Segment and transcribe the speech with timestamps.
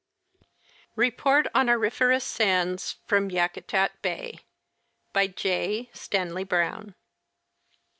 [0.95, 4.39] REPORT ON AURIFEROUS SANDS FROM YAKUTAT BAY.
[5.13, 5.89] BY J.
[5.93, 6.95] STANLEY BROWN.